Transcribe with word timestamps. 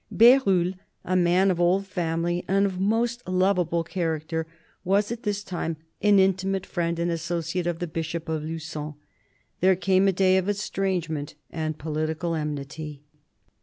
Berulle, 0.11 0.73
a 1.05 1.15
man 1.15 1.51
of 1.51 1.61
old 1.61 1.85
family 1.85 2.43
and 2.47 2.65
of 2.65 2.79
most 2.79 3.21
lovable 3.27 3.83
character, 3.83 4.47
was 4.83 5.11
at 5.11 5.21
this 5.21 5.43
time 5.43 5.77
an 6.01 6.17
intimate 6.17 6.65
friend 6.65 6.97
and 6.97 7.11
associate 7.11 7.67
of 7.67 7.77
the 7.77 7.85
Bishop 7.85 8.27
of 8.27 8.41
Lu^on. 8.41 8.95
There 9.59 9.75
came 9.75 10.07
a 10.07 10.11
day 10.11 10.37
of 10.37 10.49
estrangement 10.49 11.35
and 11.51 11.77
political 11.77 12.33
enmity. 12.33 13.03